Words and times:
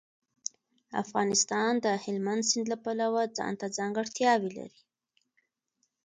افغانستان 1.03 1.71
د 1.85 1.87
هلمند 2.03 2.43
سیند 2.49 2.67
له 2.71 2.77
پلوه 2.83 3.23
ځانته 3.37 3.65
ځانګړتیاوې 3.77 4.49
لري. 4.57 4.81